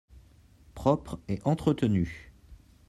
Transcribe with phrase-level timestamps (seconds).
[0.73, 2.33] Propre et entretenu.